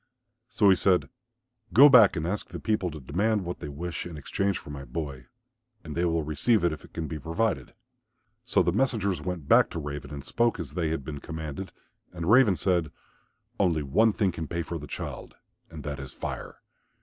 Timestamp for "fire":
16.13-16.61